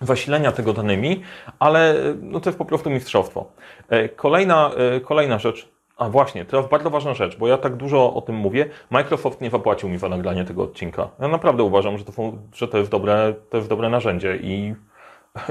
zasilenia 0.00 0.53
tego 0.53 0.73
danymi, 0.73 1.23
ale 1.59 1.95
no 2.23 2.41
to 2.41 2.50
jest 2.50 2.59
po 2.59 2.64
prostu 2.64 2.91
mistrzostwo. 2.91 3.47
E, 3.88 4.09
kolejna, 4.09 4.71
e, 4.97 5.00
kolejna 5.00 5.38
rzecz, 5.38 5.74
a 5.96 6.08
właśnie, 6.08 6.46
jest 6.52 6.68
bardzo 6.68 6.90
ważna 6.90 7.14
rzecz, 7.14 7.36
bo 7.36 7.48
ja 7.48 7.58
tak 7.58 7.76
dużo 7.76 8.14
o 8.14 8.20
tym 8.20 8.36
mówię. 8.36 8.68
Microsoft 8.90 9.40
nie 9.40 9.50
zapłacił 9.50 9.88
mi 9.88 9.98
za 9.98 10.08
nagranie 10.08 10.44
tego 10.44 10.62
odcinka. 10.62 11.08
Ja 11.20 11.28
naprawdę 11.28 11.62
uważam, 11.62 11.98
że 11.98 12.04
to, 12.04 12.12
że 12.52 12.68
to, 12.68 12.78
jest, 12.78 12.90
dobre, 12.90 13.34
to 13.50 13.56
jest 13.56 13.68
dobre 13.68 13.88
narzędzie 13.88 14.36
i, 14.36 14.74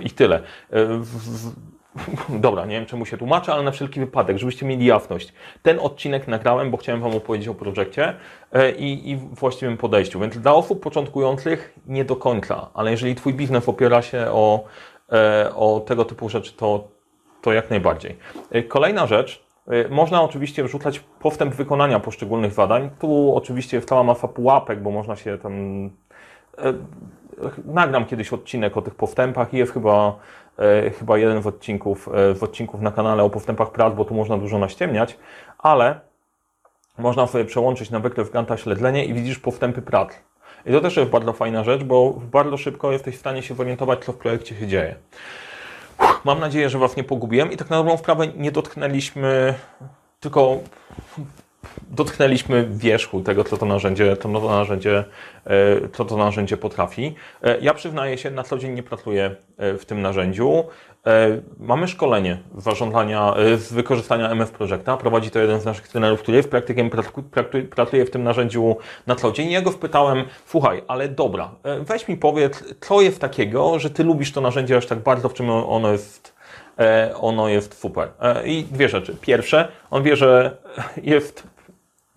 i 0.03 0.09
tyle. 0.09 0.41
E, 0.73 1.01
dobra, 2.29 2.65
nie 2.65 2.75
wiem 2.75 2.85
czemu 2.85 3.05
się 3.05 3.17
tłumaczę, 3.17 3.53
ale 3.53 3.63
na 3.63 3.71
wszelki 3.71 3.99
wypadek, 3.99 4.37
żebyście 4.37 4.65
mieli 4.65 4.85
jasność. 4.85 5.33
Ten 5.61 5.79
odcinek 5.79 6.27
nagrałem, 6.27 6.71
bo 6.71 6.77
chciałem 6.77 7.01
Wam 7.01 7.15
opowiedzieć 7.15 7.47
o 7.47 7.53
projekcie 7.53 8.13
e, 8.51 8.71
i, 8.71 9.11
i 9.11 9.17
właściwym 9.17 9.77
podejściu. 9.77 10.19
Więc 10.19 10.37
dla 10.37 10.53
osób 10.53 10.83
początkujących 10.83 11.73
nie 11.87 12.05
do 12.05 12.15
końca, 12.15 12.69
ale 12.73 12.91
jeżeli 12.91 13.15
Twój 13.15 13.33
biznes 13.33 13.69
opiera 13.69 14.01
się 14.01 14.25
o, 14.31 14.63
e, 15.11 15.55
o 15.55 15.79
tego 15.79 16.05
typu 16.05 16.29
rzeczy, 16.29 16.53
to, 16.53 16.87
to 17.41 17.53
jak 17.53 17.69
najbardziej. 17.69 18.17
Kolejna 18.67 19.07
rzecz, 19.07 19.43
można 19.89 20.21
oczywiście 20.21 20.63
wrzucać 20.63 20.99
postęp 20.99 21.55
wykonania 21.55 21.99
poszczególnych 21.99 22.53
zadań. 22.53 22.89
Tu 22.99 23.35
oczywiście 23.35 23.77
jest 23.77 23.89
cała 23.89 24.03
masa 24.03 24.27
pułapek, 24.27 24.81
bo 24.81 24.91
można 24.91 25.15
się 25.15 25.37
tam. 25.37 25.85
Y, 25.85 25.89
nagram 27.65 28.05
kiedyś 28.05 28.33
odcinek 28.33 28.77
o 28.77 28.81
tych 28.81 28.95
postępach 28.95 29.53
i 29.53 29.57
jest 29.57 29.73
chyba, 29.73 30.15
y, 30.87 30.91
chyba 30.91 31.17
jeden 31.17 31.41
z 31.41 31.47
odcinków, 31.47 32.09
z 32.35 32.43
odcinków 32.43 32.81
na 32.81 32.91
kanale 32.91 33.23
o 33.23 33.29
postępach 33.29 33.71
prac, 33.71 33.95
bo 33.95 34.05
tu 34.05 34.13
można 34.13 34.37
dużo 34.37 34.57
naściemniać, 34.59 35.17
ale 35.57 35.99
można 36.97 37.27
sobie 37.27 37.45
przełączyć 37.45 37.89
na 37.89 37.99
wykres 37.99 38.29
Ganta 38.29 38.57
śledzenie 38.57 39.05
i 39.05 39.13
widzisz 39.13 39.39
postępy 39.39 39.81
prac. 39.81 40.09
I 40.65 40.71
to 40.71 40.81
też 40.81 40.97
jest 40.97 41.09
bardzo 41.09 41.33
fajna 41.33 41.63
rzecz, 41.63 41.83
bo 41.83 42.13
bardzo 42.31 42.57
szybko 42.57 42.91
jesteś 42.91 43.15
w 43.15 43.19
stanie 43.19 43.43
się 43.43 43.55
zorientować, 43.55 44.05
co 44.05 44.11
w 44.11 44.17
projekcie 44.17 44.55
się 44.55 44.67
dzieje. 44.67 44.95
Mam 46.23 46.39
nadzieję, 46.39 46.69
że 46.69 46.79
Was 46.79 46.95
nie 46.95 47.03
pogubiłem 47.03 47.51
i 47.51 47.57
tak 47.57 47.69
na 47.69 47.77
dobrą 47.77 47.97
sprawę 47.97 48.27
nie 48.27 48.51
dotknęliśmy 48.51 49.53
tylko 50.19 50.59
dotknęliśmy 51.91 52.67
wierzchu 52.71 53.21
tego, 53.21 53.43
co 53.43 53.57
to 53.57 53.65
narzędzie, 53.65 54.17
to 54.17 54.29
nowe 54.29 54.47
narzędzie, 54.47 55.03
e, 55.45 55.53
co 55.93 56.05
to 56.05 56.17
narzędzie 56.17 56.57
potrafi. 56.57 57.15
E, 57.43 57.59
ja 57.59 57.73
przyznaję 57.73 58.17
się, 58.17 58.31
na 58.31 58.43
co 58.43 58.57
dzień 58.57 58.73
nie 58.73 58.83
pracuję 58.83 59.35
e, 59.57 59.77
w 59.77 59.85
tym 59.85 60.01
narzędziu. 60.01 60.63
Mamy 61.59 61.87
szkolenie 61.87 62.37
z 62.57 62.63
zarządzania, 62.63 63.35
z 63.57 63.73
wykorzystania 63.73 64.29
MF 64.29 64.51
Projecta. 64.51 64.97
Prowadzi 64.97 65.31
to 65.31 65.39
jeden 65.39 65.61
z 65.61 65.65
naszych 65.65 65.87
trenerów, 65.87 66.21
który 66.21 66.37
jest 66.37 66.49
praktykiem, 66.49 66.89
pracuje 67.75 68.05
w 68.05 68.11
tym 68.11 68.23
narzędziu 68.23 68.75
na 69.07 69.15
co 69.15 69.31
dzień. 69.31 69.51
Ja 69.51 69.61
go 69.61 69.71
wpytałem, 69.71 70.23
słuchaj, 70.45 70.83
ale 70.87 71.09
dobra, 71.09 71.51
weź 71.79 72.07
mi 72.07 72.17
powiedz, 72.17 72.63
co 72.81 73.01
jest 73.01 73.19
takiego, 73.19 73.79
że 73.79 73.89
Ty 73.89 74.03
lubisz 74.03 74.31
to 74.31 74.41
narzędzie 74.41 74.77
aż 74.77 74.85
tak 74.85 74.99
bardzo, 74.99 75.29
w 75.29 75.33
czym 75.33 75.49
ono 75.49 75.91
jest 75.91 76.32
ono 77.15 77.47
jest 77.49 77.79
super. 77.79 78.07
I 78.45 78.63
dwie 78.63 78.89
rzeczy. 78.89 79.15
Pierwsze, 79.21 79.67
on 79.91 80.03
wie, 80.03 80.15
że 80.15 80.57
jest 81.03 81.43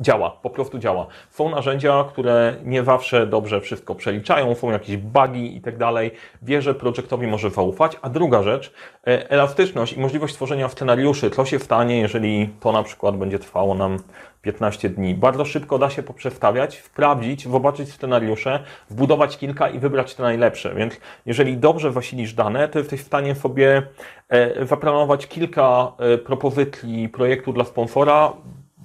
działa, 0.00 0.30
po 0.30 0.50
prostu 0.50 0.78
działa. 0.78 1.06
Są 1.30 1.50
narzędzia, 1.50 2.04
które 2.08 2.56
nie 2.64 2.84
zawsze 2.84 3.26
dobrze 3.26 3.60
wszystko 3.60 3.94
przeliczają, 3.94 4.54
są 4.54 4.70
jakieś 4.70 4.96
bugi 4.96 5.56
i 5.56 5.60
tak 5.60 5.76
dalej. 5.76 6.10
Wie, 6.42 6.62
że 6.62 6.74
projektowi 6.74 7.26
może 7.26 7.50
zaufać. 7.50 7.96
A 8.02 8.10
druga 8.10 8.42
rzecz, 8.42 8.72
e, 9.06 9.30
elastyczność 9.30 9.92
i 9.92 10.00
możliwość 10.00 10.34
tworzenia 10.34 10.68
scenariuszy. 10.68 11.30
Co 11.30 11.44
się 11.44 11.58
stanie, 11.58 12.00
jeżeli 12.00 12.48
to 12.60 12.72
na 12.72 12.82
przykład 12.82 13.16
będzie 13.16 13.38
trwało 13.38 13.74
nam 13.74 13.98
15 14.42 14.88
dni. 14.90 15.14
Bardzo 15.14 15.44
szybko 15.44 15.78
da 15.78 15.90
się 15.90 16.02
poprzestawiać, 16.02 16.82
sprawdzić, 16.82 17.48
zobaczyć 17.48 17.92
scenariusze, 17.92 18.64
wbudować 18.90 19.38
kilka 19.38 19.68
i 19.68 19.78
wybrać 19.78 20.14
te 20.14 20.22
najlepsze. 20.22 20.74
Więc 20.74 21.00
jeżeli 21.26 21.56
dobrze 21.56 21.90
wasilisz 21.90 22.34
dane, 22.34 22.68
to 22.68 22.78
jesteś 22.78 23.00
w 23.00 23.06
stanie 23.06 23.34
sobie 23.34 23.82
e, 24.28 24.66
zaplanować 24.66 25.26
kilka 25.26 25.92
e, 25.98 26.18
propozycji 26.18 27.08
projektu 27.08 27.52
dla 27.52 27.64
sponsora 27.64 28.32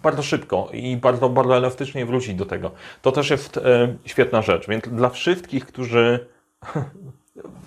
bardzo 0.03 0.23
szybko 0.23 0.69
i 0.73 0.97
bardzo, 0.97 1.29
bardzo 1.29 1.57
elastycznie 1.57 2.05
wrócić 2.05 2.35
do 2.35 2.45
tego. 2.45 2.71
To 3.01 3.11
też 3.11 3.29
jest 3.29 3.57
e, 3.57 3.95
świetna 4.05 4.41
rzecz. 4.41 4.67
Więc 4.67 4.87
dla 4.87 5.09
wszystkich, 5.09 5.65
którzy 5.65 6.27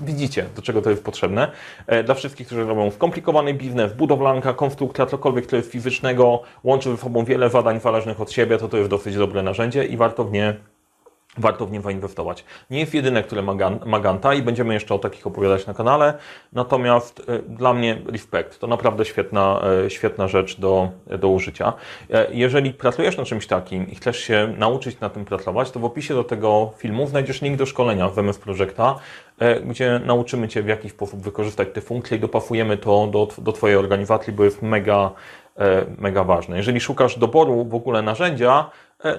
widzicie, 0.00 0.46
do 0.56 0.62
czego 0.62 0.82
to 0.82 0.90
jest 0.90 1.04
potrzebne, 1.04 1.50
e, 1.86 2.04
dla 2.04 2.14
wszystkich, 2.14 2.46
którzy 2.46 2.64
robią 2.64 2.90
skomplikowany 2.90 3.54
biznes, 3.54 3.92
budowlanka, 3.92 4.54
konstrukcja, 4.54 5.06
cokolwiek, 5.06 5.46
co 5.46 5.56
jest 5.56 5.70
fizycznego, 5.70 6.42
łączy 6.64 6.90
ze 6.90 6.96
sobą 6.96 7.24
wiele 7.24 7.50
zadań 7.50 7.80
zależnych 7.80 8.20
od 8.20 8.32
siebie, 8.32 8.58
to 8.58 8.68
to 8.68 8.76
jest 8.76 8.90
dosyć 8.90 9.16
dobre 9.16 9.42
narzędzie 9.42 9.84
i 9.84 9.96
warto 9.96 10.24
w 10.24 10.32
nie 10.32 10.56
warto 11.38 11.66
w 11.66 11.72
nie 11.72 11.80
zainwestować. 11.80 12.44
Nie 12.70 12.80
jest 12.80 12.94
jedyne, 12.94 13.22
które 13.22 13.42
ma, 13.42 13.54
Gan- 13.54 13.78
ma 13.86 14.00
Ganta 14.00 14.34
i 14.34 14.42
będziemy 14.42 14.74
jeszcze 14.74 14.94
o 14.94 14.98
takich 14.98 15.26
opowiadać 15.26 15.66
na 15.66 15.74
kanale, 15.74 16.14
natomiast 16.52 17.22
e, 17.28 17.38
dla 17.38 17.74
mnie 17.74 17.98
respekt 18.12 18.58
to 18.58 18.66
naprawdę 18.66 19.04
świetna, 19.04 19.62
e, 19.86 19.90
świetna 19.90 20.28
rzecz 20.28 20.60
do, 20.60 20.88
do 21.18 21.28
użycia. 21.28 21.72
E, 22.10 22.26
Jeżeli 22.30 22.72
pracujesz 22.72 23.16
na 23.16 23.24
czymś 23.24 23.46
takim 23.46 23.90
i 23.90 23.94
chcesz 23.94 24.18
się 24.18 24.54
nauczyć 24.58 25.00
na 25.00 25.10
tym 25.10 25.24
pracować, 25.24 25.70
to 25.70 25.80
w 25.80 25.84
opisie 25.84 26.14
do 26.14 26.24
tego 26.24 26.72
filmu 26.76 27.06
znajdziesz 27.06 27.42
link 27.42 27.58
do 27.58 27.66
szkolenia 27.66 28.08
w 28.08 28.18
MS 28.18 28.38
Projecta, 28.38 28.94
e, 29.38 29.60
gdzie 29.60 30.00
nauczymy 30.04 30.48
Cię 30.48 30.62
w 30.62 30.68
jaki 30.68 30.90
sposób 30.90 31.20
wykorzystać 31.20 31.68
te 31.74 31.80
funkcje 31.80 32.16
i 32.16 32.20
dopasujemy 32.20 32.76
to 32.76 33.06
do, 33.06 33.28
do 33.38 33.52
Twojej 33.52 33.76
organizacji, 33.76 34.32
bo 34.32 34.44
jest 34.44 34.62
mega, 34.62 35.10
mega 35.98 36.24
ważne. 36.24 36.56
Jeżeli 36.56 36.80
szukasz 36.80 37.18
doboru 37.18 37.64
w 37.64 37.74
ogóle 37.74 38.02
narzędzia, 38.02 38.70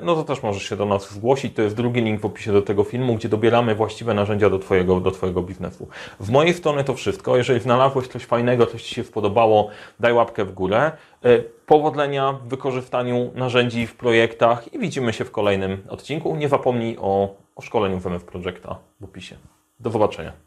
no 0.01 0.15
to 0.15 0.23
też 0.23 0.43
możesz 0.43 0.63
się 0.63 0.75
do 0.75 0.85
nas 0.85 1.13
zgłosić. 1.13 1.55
To 1.55 1.61
jest 1.61 1.75
drugi 1.75 2.01
link 2.01 2.21
w 2.21 2.25
opisie 2.25 2.51
do 2.51 2.61
tego 2.61 2.83
filmu, 2.83 3.15
gdzie 3.15 3.29
dobieramy 3.29 3.75
właściwe 3.75 4.13
narzędzia 4.13 4.49
do 4.49 4.59
Twojego, 4.59 4.99
do 4.99 5.11
twojego 5.11 5.41
biznesu. 5.41 5.87
W 6.19 6.29
mojej 6.29 6.53
strony 6.53 6.83
to 6.83 6.93
wszystko. 6.93 7.37
Jeżeli 7.37 7.59
znalazłeś 7.59 8.07
coś 8.07 8.25
fajnego, 8.25 8.65
coś 8.65 8.83
Ci 8.83 8.95
się 8.95 9.03
spodobało, 9.03 9.69
daj 9.99 10.13
łapkę 10.13 10.45
w 10.45 10.53
górę. 10.53 10.91
E, 11.25 11.39
Powodzenia 11.65 12.33
w 12.33 12.47
wykorzystaniu 12.47 13.31
narzędzi 13.35 13.87
w 13.87 13.95
projektach 13.95 14.73
i 14.73 14.79
widzimy 14.79 15.13
się 15.13 15.25
w 15.25 15.31
kolejnym 15.31 15.81
odcinku. 15.89 16.35
Nie 16.35 16.49
zapomnij 16.49 16.97
o, 17.01 17.35
o 17.55 17.61
szkoleniu 17.61 17.99
w 17.99 18.07
MF 18.07 18.23
Projecta 18.23 18.79
w 19.01 19.03
opisie. 19.03 19.35
Do 19.79 19.89
zobaczenia. 19.89 20.45